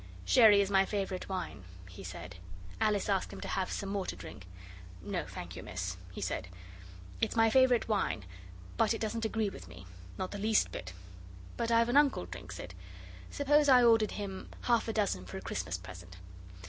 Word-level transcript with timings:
'Sherry 0.25 0.61
is 0.61 0.71
my 0.71 0.83
favourite 0.83 1.29
wine,' 1.29 1.63
he 1.87 2.03
said. 2.03 2.37
Alice 2.79 3.07
asked 3.07 3.31
him 3.31 3.39
to 3.39 3.47
have 3.47 3.69
some 3.71 3.89
more 3.89 4.07
to 4.07 4.15
drink. 4.15 4.47
'No, 5.03 5.27
thank 5.27 5.55
you, 5.55 5.61
miss,' 5.61 5.95
he 6.11 6.21
said; 6.21 6.47
'it's 7.21 7.35
my 7.35 7.51
favourite 7.51 7.87
wine, 7.87 8.25
but 8.77 8.95
it 8.95 8.99
doesn't 8.99 9.25
agree 9.25 9.49
with 9.51 9.67
me; 9.67 9.85
not 10.17 10.31
the 10.31 10.39
least 10.39 10.71
bit. 10.71 10.93
But 11.55 11.69
I've 11.69 11.87
an 11.87 11.97
uncle 11.97 12.25
drinks 12.25 12.57
it. 12.57 12.73
Suppose 13.29 13.69
I 13.69 13.83
ordered 13.83 14.13
him 14.13 14.49
half 14.61 14.87
a 14.87 14.93
dozen 14.93 15.23
for 15.25 15.37
a 15.37 15.41
Christmas 15.41 15.77
present? 15.77 16.17